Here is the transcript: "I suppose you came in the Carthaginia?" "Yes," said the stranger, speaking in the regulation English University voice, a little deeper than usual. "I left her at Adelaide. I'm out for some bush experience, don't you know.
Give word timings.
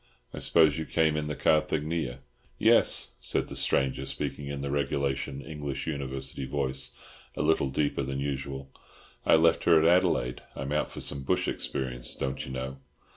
"I 0.33 0.39
suppose 0.39 0.79
you 0.79 0.85
came 0.87 1.15
in 1.15 1.27
the 1.27 1.35
Carthaginia?" 1.35 2.21
"Yes," 2.57 3.11
said 3.19 3.49
the 3.49 3.55
stranger, 3.55 4.03
speaking 4.05 4.47
in 4.47 4.61
the 4.61 4.71
regulation 4.71 5.43
English 5.43 5.85
University 5.85 6.45
voice, 6.45 6.89
a 7.37 7.43
little 7.43 7.69
deeper 7.69 8.01
than 8.01 8.19
usual. 8.19 8.71
"I 9.27 9.35
left 9.35 9.65
her 9.65 9.79
at 9.79 9.87
Adelaide. 9.87 10.41
I'm 10.55 10.71
out 10.71 10.91
for 10.91 11.01
some 11.01 11.21
bush 11.21 11.47
experience, 11.47 12.15
don't 12.15 12.43
you 12.43 12.51
know. 12.51 12.77